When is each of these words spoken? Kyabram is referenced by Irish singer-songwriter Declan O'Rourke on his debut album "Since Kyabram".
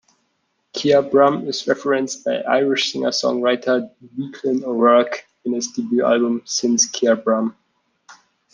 Kyabram 0.73 1.47
is 1.47 1.67
referenced 1.67 2.23
by 2.25 2.37
Irish 2.37 2.91
singer-songwriter 2.91 3.91
Declan 4.17 4.63
O'Rourke 4.63 5.27
on 5.45 5.53
his 5.53 5.67
debut 5.67 6.03
album 6.03 6.41
"Since 6.43 6.89
Kyabram". 6.89 7.53